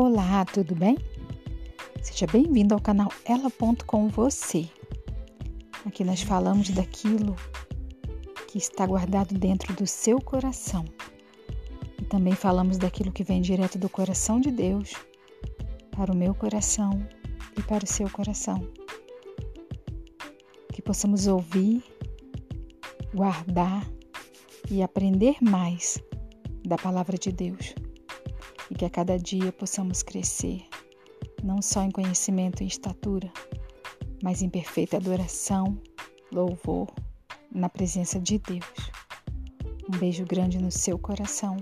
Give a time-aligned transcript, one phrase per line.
[0.00, 0.96] Olá, tudo bem?
[2.00, 4.70] Seja bem-vindo ao canal Ela Ponto com você.
[5.84, 7.34] Aqui nós falamos daquilo
[8.46, 10.84] que está guardado dentro do seu coração.
[12.00, 14.92] E também falamos daquilo que vem direto do coração de Deus
[15.90, 17.04] para o meu coração
[17.58, 18.70] e para o seu coração.
[20.72, 21.82] Que possamos ouvir,
[23.12, 23.84] guardar
[24.70, 26.00] e aprender mais
[26.64, 27.74] da palavra de Deus
[28.78, 30.64] que a cada dia possamos crescer,
[31.42, 33.28] não só em conhecimento e estatura,
[34.22, 35.76] mas em perfeita adoração,
[36.30, 36.86] louvor
[37.52, 38.92] na presença de Deus.
[39.92, 41.56] Um beijo grande no seu coração